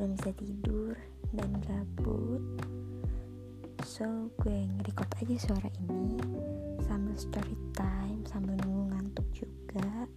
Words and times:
belum 0.00 0.16
bisa 0.16 0.32
tidur 0.32 0.96
dan 1.36 1.52
gabut. 1.60 2.40
So 3.84 4.32
gue 4.40 4.64
nge-record 4.64 5.12
aja 5.20 5.36
suara 5.36 5.68
ini 5.76 6.16
sambil 6.88 7.12
story 7.20 7.52
time 7.76 8.24
sambil 8.24 8.56
nunggu 8.64 8.96
ngantuk 8.96 9.28
juga. 9.36 10.08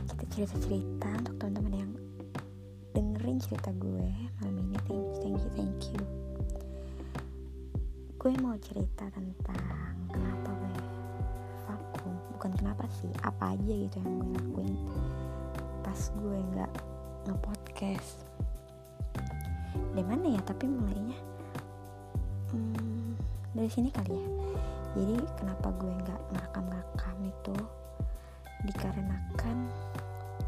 Kita 0.00 0.24
cerita-cerita 0.32 1.12
untuk 1.12 1.36
teman-teman 1.36 1.74
yang 1.76 1.92
dengerin 2.96 3.36
cerita 3.36 3.68
gue 3.76 4.08
malam 4.40 4.64
ini. 4.64 4.80
Thank 4.88 4.96
you 4.96 5.12
thank 5.20 5.36
you 5.44 5.50
thank 5.52 5.80
you. 5.92 6.02
Gue 8.16 8.32
mau 8.40 8.56
cerita 8.64 9.12
tentang 9.12 9.92
kenapa 10.08 10.56
gue 10.56 10.76
vakum. 11.68 12.16
Bukan 12.32 12.52
kenapa 12.64 12.88
sih 12.96 13.12
apa 13.20 13.60
aja 13.60 13.72
gitu 13.76 13.96
yang 14.00 14.24
gue 14.24 14.32
lakuin 14.40 14.74
pas 15.84 16.00
gue 16.16 16.38
nggak 16.56 16.72
ngepodcast 17.28 18.25
dari 19.96 20.04
mana 20.04 20.36
ya? 20.36 20.44
Tapi 20.44 20.68
mulainya 20.68 21.16
hmm, 22.52 23.16
dari 23.56 23.70
sini 23.72 23.88
kali 23.88 24.12
ya. 24.12 24.28
Jadi 24.92 25.16
kenapa 25.40 25.72
gue 25.72 25.88
nggak 25.88 26.20
ngerekam-rekam 26.36 27.16
itu? 27.24 27.56
Dikarenakan 28.68 29.72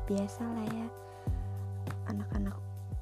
biasa 0.05 0.45
lah 0.45 0.69
ya 0.77 0.89
anak-anak 2.13 2.57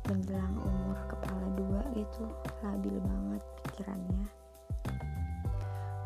menjelang 0.06 0.54
umur 0.62 0.98
kepala 1.10 1.46
dua 1.58 1.82
gitu 1.98 2.30
labil 2.62 2.94
banget 3.02 3.42
pikirannya. 3.66 4.26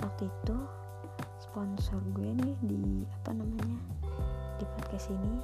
Waktu 0.01 0.25
itu 0.25 0.57
sponsor 1.37 2.01
gue 2.17 2.33
nih 2.33 2.57
di 2.65 3.05
apa 3.05 3.37
namanya 3.37 3.77
di 4.57 4.65
podcast 4.65 5.13
ini 5.13 5.37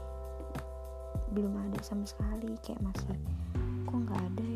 belum 1.36 1.52
ada 1.68 1.84
sama 1.84 2.08
sekali 2.08 2.56
kayak 2.64 2.80
masih 2.80 3.12
kok 3.84 3.96
nggak 3.96 4.22
ada 4.32 4.44
ya 4.44 4.55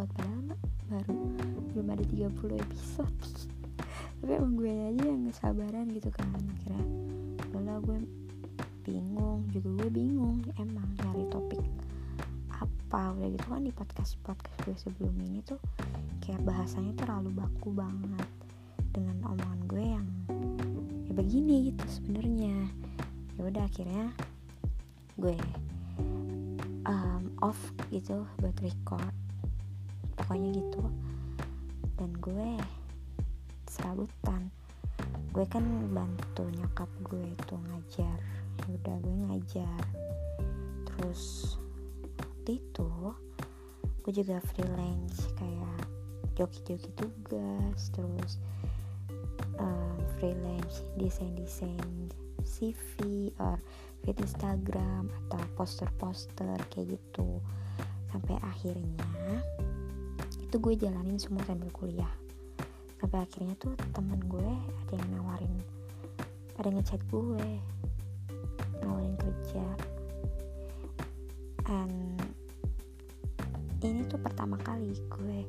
ngupload 0.00 0.16
padahal 0.16 0.56
baru 0.88 1.16
belum 1.70 1.86
ada 1.92 2.04
30 2.08 2.64
episode. 2.64 3.20
Tapi 4.20 4.32
emang 4.32 4.54
gue 4.56 4.72
aja 4.72 5.04
yang 5.04 5.22
kesabaran 5.28 5.86
gitu 5.92 6.08
kan 6.08 6.26
akhirnya. 6.32 6.84
Udahlah 7.52 7.78
gue 7.84 7.98
bingung 8.88 9.44
juga 9.52 9.68
gue 9.84 9.90
bingung 9.92 10.40
emang 10.56 10.88
nyari 11.04 11.28
topik 11.28 11.60
apa. 12.48 13.12
Udah 13.12 13.28
gitu 13.28 13.46
kan 13.46 13.62
di 13.64 13.72
podcast 13.76 14.16
podcast 14.24 14.56
gue 14.64 14.76
sebelum 14.80 15.14
ini 15.20 15.44
tuh 15.44 15.60
kayak 16.24 16.40
bahasanya 16.48 16.96
terlalu 16.96 17.36
baku 17.36 17.76
banget 17.76 18.28
dengan 18.90 19.20
omongan 19.28 19.60
gue 19.68 19.84
yang 19.84 20.08
ya 21.06 21.12
begini 21.12 21.72
gitu 21.72 21.84
sebenarnya. 22.00 22.56
Ya 23.36 23.42
udah 23.44 23.62
akhirnya 23.68 24.16
gue 25.20 25.36
um, 26.88 27.24
off 27.44 27.60
gitu 27.92 28.24
buat 28.40 28.56
record 28.64 29.19
pokoknya 30.30 30.62
gitu. 30.62 30.86
Dan 31.98 32.14
gue 32.22 32.54
serabutan. 33.66 34.46
Gue 35.34 35.42
kan 35.50 35.66
bantu 35.90 36.46
nyokap 36.54 36.86
gue 37.02 37.34
itu 37.34 37.54
ngajar. 37.58 38.14
Ya 38.62 38.66
udah 38.78 38.96
gue 39.02 39.16
ngajar. 39.26 39.82
Terus 40.86 41.58
waktu 42.14 42.62
itu 42.62 42.86
gue 44.06 44.12
juga 44.14 44.38
freelance 44.54 45.26
kayak 45.34 45.82
joki-joki 46.38 46.94
tugas 46.94 47.90
terus 47.90 48.38
uh, 49.58 49.98
freelance 50.14 50.86
desain-desain 50.94 52.06
CV 52.46 53.34
or 53.42 53.58
feed 54.06 54.14
Instagram 54.22 55.10
atau 55.26 55.42
poster-poster 55.58 56.54
kayak 56.70 57.02
gitu. 57.02 57.42
Sampai 58.14 58.38
akhirnya 58.46 59.42
itu 60.50 60.58
gue 60.58 60.74
jalanin 60.74 61.14
semua 61.14 61.46
sambil 61.46 61.70
kuliah. 61.70 62.10
Sampai 62.98 63.22
akhirnya 63.22 63.54
tuh 63.54 63.70
temen 63.94 64.18
gue 64.26 64.50
ada 64.82 64.92
yang 64.98 65.10
nawarin 65.14 65.54
ada 66.60 66.76
ngechat 66.76 67.00
gue 67.08 67.46
nawarin 68.84 69.16
kerja. 69.16 69.64
And 71.72 72.20
ini 73.80 74.04
tuh 74.10 74.20
pertama 74.20 74.60
kali 74.60 74.92
gue 75.08 75.48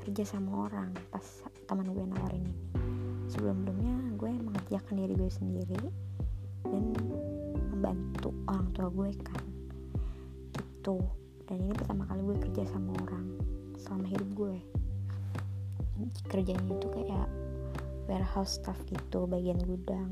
kerja 0.00 0.24
sama 0.24 0.70
orang 0.70 0.96
pas 1.12 1.44
teman 1.68 1.92
gue 1.92 2.06
nawarin 2.08 2.40
ini. 2.40 2.64
Sebelum-sebelumnya 3.28 4.16
gue 4.16 4.30
mengerjakan 4.32 4.94
diri 4.96 5.12
gue 5.12 5.28
sendiri 5.28 5.80
dan 6.70 6.94
membantu 7.74 8.32
orang 8.48 8.70
tua 8.72 8.88
gue 8.88 9.10
kan. 9.20 9.44
Gitu. 10.54 10.96
Dan 11.50 11.56
ini 11.68 11.74
pertama 11.76 12.08
kali 12.08 12.24
gue 12.24 12.36
kerja 12.48 12.64
sama 12.64 12.96
orang 13.04 13.26
selama 13.80 14.06
hidup 14.08 14.28
gue. 14.36 14.56
Kerjanya 16.28 16.76
itu 16.76 16.88
kayak 16.92 17.28
warehouse 18.08 18.60
staff 18.60 18.76
gitu 18.88 19.24
bagian 19.28 19.60
gudang. 19.64 20.10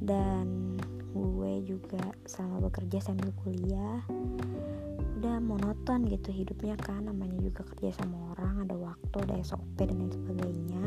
Dan 0.00 0.76
gue 1.12 1.52
juga 1.66 2.00
selama 2.24 2.70
bekerja 2.70 3.00
sambil 3.00 3.32
kuliah. 3.44 4.00
Udah 5.20 5.36
monoton 5.40 6.08
gitu 6.08 6.32
hidupnya 6.32 6.80
kan 6.80 7.04
namanya 7.04 7.36
juga 7.44 7.60
kerja 7.76 7.92
sama 8.00 8.32
orang 8.36 8.64
ada 8.64 8.76
waktu 8.76 9.16
ada 9.28 9.36
SOP 9.44 9.62
dan 9.76 9.96
lain 10.00 10.12
sebagainya. 10.12 10.84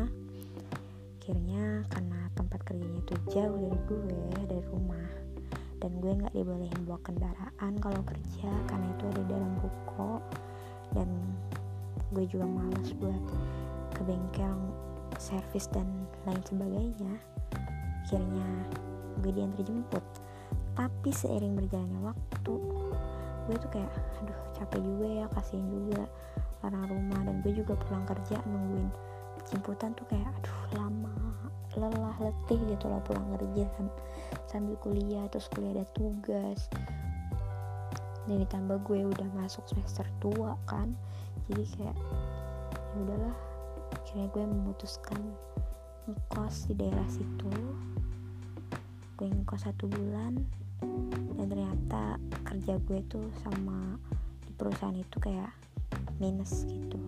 Akhirnya 1.22 1.86
karena 1.88 2.20
tempat 2.34 2.60
kerjanya 2.66 3.00
itu 3.00 3.16
jauh 3.30 3.58
dari 3.62 3.80
gue 3.88 4.42
dari 4.50 4.66
rumah 4.68 5.08
dan 5.84 6.00
gue 6.00 6.16
nggak 6.16 6.32
dibolehin 6.32 6.82
bawa 6.88 7.00
kendaraan 7.04 7.74
kalau 7.84 8.00
kerja 8.08 8.52
karena 8.72 8.88
itu 8.96 9.04
ada 9.12 9.24
dalam 9.28 9.52
ruko 9.60 10.24
dan 10.94 11.10
gue 12.14 12.26
juga 12.30 12.46
males 12.46 12.94
buat 12.98 13.24
ke 13.94 14.02
bengkel 14.06 14.58
servis 15.18 15.70
dan 15.70 15.86
lain 16.26 16.42
sebagainya. 16.46 17.14
Akhirnya 18.06 18.48
gue 19.22 19.32
diantar 19.34 19.64
jemput. 19.66 20.06
Tapi 20.74 21.10
seiring 21.14 21.54
berjalannya 21.58 22.02
waktu 22.02 22.56
gue 23.44 23.56
tuh 23.60 23.70
kayak 23.76 23.92
aduh 24.24 24.40
capek 24.56 24.80
juga 24.82 25.08
ya 25.10 25.26
kasihan 25.34 25.68
juga 25.70 26.04
orang 26.66 26.86
rumah. 26.90 27.22
Dan 27.26 27.36
gue 27.46 27.54
juga 27.54 27.74
pulang 27.78 28.06
kerja 28.10 28.42
nungguin 28.46 28.90
jemputan 29.50 29.92
tuh 29.94 30.08
kayak 30.08 30.30
aduh 30.30 30.80
lama 30.80 31.14
lelah 31.74 32.18
letih 32.22 32.60
gitu 32.70 32.86
loh 32.86 33.02
pulang 33.02 33.26
kerja 33.34 33.66
sambil 34.46 34.78
kuliah 34.78 35.26
terus 35.34 35.50
kuliah 35.50 35.74
ada 35.82 35.86
tugas 35.98 36.70
dan 38.30 38.36
ditambah 38.40 38.78
gue 38.88 39.04
udah 39.04 39.28
masuk 39.36 39.68
semester 39.68 40.08
tua 40.24 40.56
kan 40.64 40.96
jadi 41.52 41.64
kayak 41.76 41.98
ya 42.94 42.98
udahlah 43.04 43.36
akhirnya 44.00 44.28
gue 44.32 44.44
memutuskan 44.46 45.20
ngekos 46.04 46.68
di 46.68 46.74
daerah 46.76 47.08
situ. 47.08 47.52
Gue 49.16 49.28
ngekos 49.32 49.64
satu 49.64 49.88
bulan 49.88 50.36
dan 51.40 51.46
ternyata 51.48 52.20
kerja 52.44 52.76
gue 52.84 53.00
tuh 53.08 53.24
sama 53.42 53.96
di 54.44 54.52
perusahaan 54.54 54.96
itu 54.96 55.18
kayak 55.24 55.52
minus 56.20 56.68
gitu. 56.68 57.00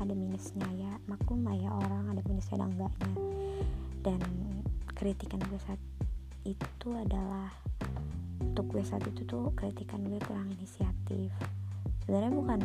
Ada 0.00 0.16
minusnya 0.16 0.66
ya 0.74 0.92
maklum 1.06 1.44
lah 1.46 1.54
ya 1.54 1.70
orang 1.70 2.10
ada 2.10 2.22
minusnya 2.24 2.64
dan 2.64 2.72
enggaknya. 2.72 3.14
Dan 4.02 4.20
kritikan 4.96 5.38
gue 5.46 5.60
saat 5.62 5.78
itu 6.42 6.88
adalah 6.90 7.52
untuk 8.42 8.74
gue 8.74 8.82
saat 8.82 9.06
itu 9.06 9.22
tuh 9.22 9.54
kritikan 9.54 10.02
gue 10.02 10.18
kurang 10.26 10.50
inisiatif. 10.58 11.30
Sebenarnya 12.02 12.32
bukan 12.34 12.60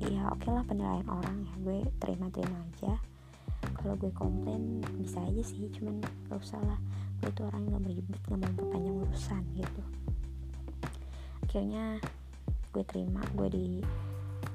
ya 0.00 0.26
oke 0.32 0.40
okay 0.40 0.50
lah 0.50 0.64
penilaian 0.64 1.06
orang 1.06 1.44
ya 1.44 1.54
gue 1.60 1.78
terima-terima 2.00 2.58
aja. 2.72 2.96
Kalau 3.76 3.94
gue 4.00 4.10
komplain 4.16 4.80
bisa 4.96 5.20
aja 5.20 5.42
sih 5.44 5.68
cuman 5.76 6.00
gak 6.32 6.40
usah 6.40 6.58
lah. 6.64 6.80
Gue 7.20 7.30
tuh 7.36 7.44
orang 7.52 7.68
gak 7.68 7.82
beribet 7.84 8.18
gak 8.24 8.40
mau 8.40 8.48
memperpanjang 8.48 8.96
urusan 9.04 9.42
gitu. 9.54 9.82
Akhirnya 11.44 11.84
gue 12.72 12.84
terima 12.88 13.20
gue 13.36 13.48
di 13.52 13.68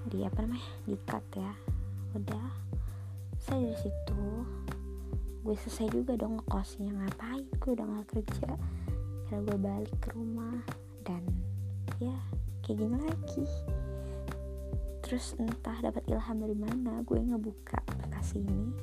di 0.09 0.25
apa 0.25 0.41
namanya 0.41 0.65
di 0.89 0.97
cut 1.05 1.25
ya. 1.37 1.53
Udah 2.17 2.45
saya 3.37 3.69
dari 3.69 3.77
situ. 3.77 4.23
Gue 5.45 5.55
selesai 5.55 5.87
juga 5.93 6.19
dong 6.19 6.41
ngekosnya 6.41 6.91
ngapain? 6.91 7.45
Gue 7.61 7.77
udah 7.77 7.85
gak 7.85 8.07
kerja 8.17 8.57
karena 9.29 9.45
gue 9.45 9.57
balik 9.61 9.93
ke 10.01 10.09
rumah 10.17 10.57
dan 11.05 11.21
ya 12.01 12.17
kayak 12.65 12.81
gini 12.81 12.97
lagi. 12.97 13.45
Terus 15.05 15.37
entah 15.37 15.77
dapat 15.85 16.01
ilham 16.09 16.41
dari 16.41 16.57
mana 16.57 17.05
gue 17.05 17.21
ngebuka 17.21 17.77
aplikasi 17.93 18.41
ini. 18.41 18.73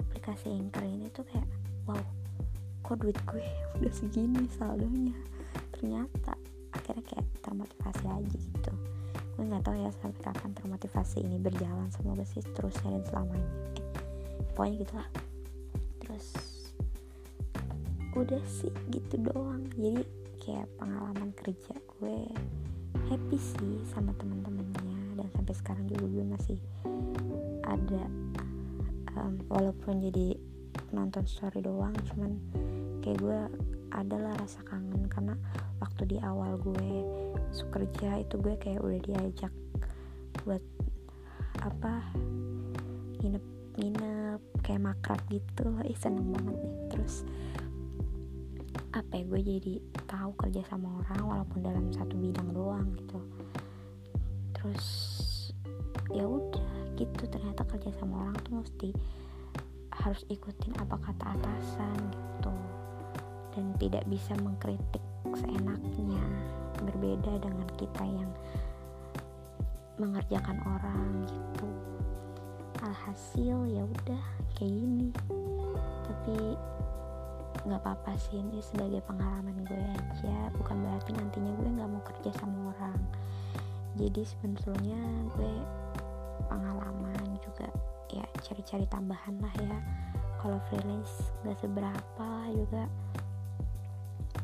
Aplikasi 0.00 0.48
anchor 0.48 0.80
ini 0.80 1.12
tuh 1.12 1.28
kayak 1.28 1.44
wow 1.84 2.00
kok 2.80 2.96
duit 3.04 3.20
gue 3.28 3.44
udah 3.84 3.92
segini 3.92 4.48
saldonya? 4.56 5.12
Ternyata 5.76 6.32
akhirnya 6.72 7.04
kayak 7.04 7.28
termotivasi 7.44 8.04
aja 8.08 8.36
gitu. 8.40 8.72
Gue 9.36 9.44
nggak 9.44 9.60
tahu 9.60 9.76
ya 9.76 9.92
sampai 10.00 10.20
kapan 10.24 10.56
termotivasi 10.56 11.20
ini 11.20 11.36
berjalan 11.36 11.92
semoga 11.92 12.24
sih 12.24 12.40
terusnya 12.56 12.96
dan 12.96 13.04
selamanya. 13.12 13.50
Eh, 14.40 14.44
pokoknya 14.56 14.88
gitulah 14.88 15.08
udah 18.16 18.42
sih 18.48 18.72
gitu 18.88 19.20
doang. 19.20 19.68
Jadi 19.76 20.02
kayak 20.40 20.66
pengalaman 20.80 21.30
kerja 21.36 21.76
gue 22.00 22.18
happy 23.12 23.38
sih 23.38 23.76
sama 23.92 24.16
teman-temannya 24.16 25.20
dan 25.20 25.28
sampai 25.36 25.54
sekarang 25.54 25.84
juga 25.86 26.04
gue 26.08 26.24
masih 26.24 26.58
ada 27.68 28.02
um, 29.20 29.36
walaupun 29.52 30.00
jadi 30.00 30.38
nonton 30.94 31.28
story 31.28 31.60
doang 31.60 31.94
cuman 32.08 32.40
kayak 33.04 33.20
gue 33.20 33.40
adalah 33.92 34.32
rasa 34.40 34.64
kangen. 34.64 35.06
Karena 35.12 35.36
waktu 35.78 36.16
di 36.16 36.18
awal 36.24 36.56
gue 36.60 36.90
kerja 37.72 38.20
itu 38.20 38.34
gue 38.40 38.54
kayak 38.56 38.80
udah 38.80 39.00
diajak 39.04 39.52
buat 40.44 40.62
apa 41.64 42.12
nginep 43.20 43.44
nginep 43.76 44.40
kayak 44.64 44.82
makrab 44.82 45.20
gitu. 45.28 45.68
Ih 45.84 45.98
seneng 45.98 46.32
banget 46.32 46.56
nih. 46.56 46.76
Terus 46.92 47.14
apa 48.96 49.12
ya 49.20 49.24
gue 49.28 49.40
jadi 49.44 49.74
tahu 50.08 50.30
kerja 50.40 50.64
sama 50.72 50.88
orang 51.04 51.22
walaupun 51.28 51.60
dalam 51.60 51.92
satu 51.92 52.16
bidang 52.16 52.48
doang 52.56 52.88
gitu. 52.96 53.20
Terus 54.56 54.86
ya 56.08 56.24
udah 56.24 56.96
gitu 56.96 57.28
ternyata 57.28 57.68
kerja 57.68 57.92
sama 58.00 58.24
orang 58.24 58.36
tuh 58.40 58.56
mesti 58.56 58.88
harus 59.92 60.24
ikutin 60.32 60.72
apa 60.80 60.96
kata 60.96 61.36
atasan 61.36 61.98
gitu. 62.08 62.54
Dan 63.52 63.76
tidak 63.76 64.08
bisa 64.08 64.32
mengkritik 64.40 65.04
seenaknya 65.36 66.24
berbeda 66.80 67.36
dengan 67.40 67.68
kita 67.76 68.04
yang 68.04 68.32
mengerjakan 70.00 70.56
orang 70.64 71.28
gitu. 71.28 71.68
Alhasil 72.80 73.56
ya 73.68 73.84
udah 73.84 74.22
kayak 74.56 74.72
gini. 74.72 75.08
Tapi 76.04 76.56
nggak 77.66 77.82
apa-apa 77.82 78.14
sih 78.14 78.38
ini 78.38 78.62
sebagai 78.62 79.02
pengalaman 79.02 79.66
gue 79.66 79.74
aja. 79.74 80.48
Bukan 80.54 80.86
berarti 80.86 81.10
nantinya 81.18 81.52
gue 81.58 81.68
nggak 81.74 81.90
mau 81.90 82.02
kerja 82.06 82.30
sama 82.38 82.70
orang. 82.70 83.00
Jadi 83.98 84.22
sebetulnya 84.22 85.00
gue 85.34 85.54
pengalaman 86.46 87.26
juga 87.42 87.66
ya 88.14 88.22
cari-cari 88.38 88.86
tambahan 88.86 89.34
lah 89.42 89.54
ya. 89.58 89.78
Kalau 90.38 90.62
freelance 90.70 91.34
nggak 91.42 91.58
seberapa 91.58 92.30
juga. 92.54 92.86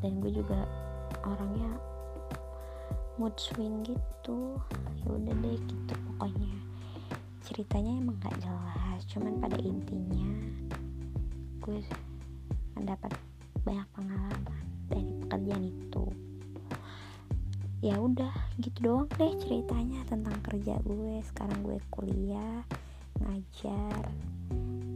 Dan 0.03 0.19
gue 0.19 0.35
juga 0.35 0.67
orangnya 1.23 1.79
mood 3.23 3.39
swing 3.39 3.87
gitu. 3.87 4.59
Ya 5.07 5.09
udah 5.15 5.35
deh 5.47 5.59
gitu 5.63 5.95
pokoknya. 6.11 6.55
Ceritanya 7.47 8.03
emang 8.03 8.19
gak 8.19 8.35
jelas 8.43 9.07
cuman 9.13 9.39
pada 9.39 9.59
intinya 9.61 10.31
gue 11.63 11.79
mendapat 12.83 13.15
banyak 13.63 13.87
pengalaman 13.95 14.43
dari 14.91 15.11
pekerjaan 15.23 15.65
itu. 15.71 16.05
Ya 17.83 17.99
udah 17.99 18.35
gitu 18.59 18.79
doang 18.83 19.11
deh 19.19 19.35
ceritanya 19.39 20.03
tentang 20.11 20.35
kerja 20.43 20.83
gue. 20.83 21.23
Sekarang 21.23 21.63
gue 21.63 21.79
kuliah 21.95 22.67
ngajar 23.23 24.03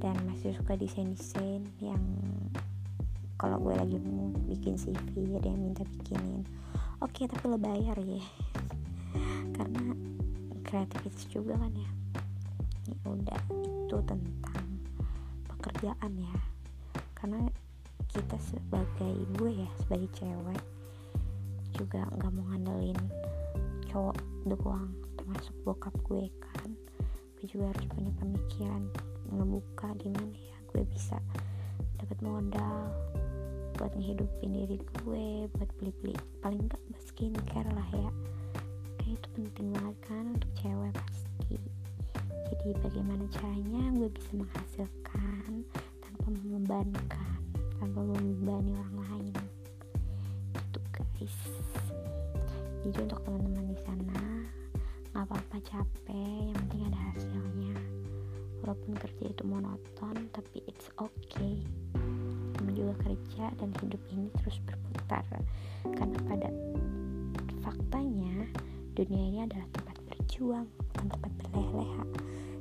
dan 0.03 0.15
masih 0.27 0.55
suka 0.59 0.75
desain 0.75 1.15
desain 1.15 1.63
yang 1.79 2.03
kalau 3.39 3.63
gue 3.63 3.75
lagi 3.75 3.99
mau 4.03 4.35
bikin 4.51 4.75
CV 4.75 5.39
ada 5.39 5.47
yang 5.47 5.63
minta 5.63 5.87
bikinin. 5.87 6.43
Oke 7.05 7.23
okay, 7.23 7.25
tapi 7.31 7.45
lo 7.47 7.59
bayar 7.59 7.99
ya. 8.03 8.25
Karena 9.55 9.95
kreativitas 10.67 11.27
juga 11.31 11.55
kan 11.55 11.71
ya. 11.71 11.91
Ya 12.87 12.97
udah 13.07 13.41
itu 13.51 13.97
tentang 14.07 14.67
pekerjaan 15.51 16.13
ya. 16.19 16.35
Karena 17.19 17.47
kita 18.17 18.41
sebagai 18.49 19.13
gue 19.37 19.61
ya 19.61 19.69
sebagai 19.85 20.09
cewek 20.17 20.63
juga 21.77 22.09
nggak 22.17 22.33
mau 22.33 22.49
ngandelin 22.49 22.97
cowok 23.93 24.17
doang 24.49 24.89
termasuk 25.21 25.53
bokap 25.69 25.93
gue 26.09 26.25
kan. 26.41 26.73
Gue 27.37 27.45
juga 27.45 27.69
harus 27.77 27.85
punya 27.93 28.09
pemikiran 28.17 28.89
ngebuka 29.29 29.93
gimana 30.01 30.33
ya 30.33 30.57
gue 30.73 30.83
bisa 30.89 31.21
dapat 32.01 32.17
modal 32.25 32.89
buat 33.77 33.93
ngehidupin 33.93 34.65
diri 34.65 34.81
gue 35.05 35.53
buat 35.53 35.69
beli-beli 35.77 36.17
paling 36.41 36.65
enggak 36.65 36.81
skincare 37.05 37.69
lah 37.69 37.89
ya. 37.93 38.09
Kayak 38.97 39.21
itu 39.21 39.29
penting 39.37 39.69
banget 39.77 39.97
kan 40.09 40.25
untuk 40.33 40.51
cewek 40.57 40.93
pasti. 40.97 41.61
Jadi 42.49 42.69
bagaimana 42.81 43.29
caranya 43.29 43.93
gue 43.93 44.09
bisa 44.09 44.31
menghasilkan 44.33 45.69
tanpa 46.01 46.27
membebankan 46.33 47.56
tanpa 47.87 48.03
membebani 48.03 48.75
orang 48.75 48.99
lain. 49.07 49.35
Itu 50.59 50.83
guys. 50.91 51.39
Jadi 52.83 52.99
untuk 52.99 53.23
teman-teman 53.23 53.71
di 53.71 53.79
sana 53.79 54.23
nggak 55.15 55.23
apa-apa 55.23 55.57
capek. 55.63 56.51
Yang 56.51 56.59
penting 56.67 56.83
ada 56.91 56.99
hasilnya. 57.15 57.75
Walaupun 58.67 58.91
kerja 58.99 59.25
itu 59.31 59.43
monoton 59.47 60.19
tapi 60.35 60.67
it's 60.67 60.91
okay. 60.99 61.63
Juga 62.75 62.99
kerja 63.07 63.55
dan 63.55 63.71
hidup 63.79 64.03
ini 64.11 64.35
terus 64.43 64.59
berputar. 64.67 65.23
Karena 65.87 66.19
pada 66.27 66.51
faktanya 67.63 68.51
dunia 68.99 69.25
ini 69.31 69.39
adalah 69.47 69.71
tempat 69.71 69.95
berjuang 70.11 70.67
bukan 70.91 71.07
tempat 71.07 71.33
berleha-leha. 71.39 72.03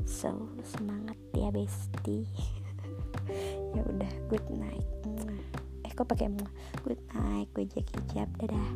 So 0.06 0.54
semangat 0.62 1.18
ya 1.34 1.50
bestie 1.50 2.30
ya 3.74 3.82
udah 3.86 4.12
good 4.30 4.46
night. 4.54 4.88
Eh 5.86 5.92
kok 5.94 6.10
pakai 6.10 6.30
good 6.86 7.02
night 7.14 7.50
gue 7.54 7.66
jaga 7.70 7.92
hijab 7.98 8.30
dadah 8.42 8.70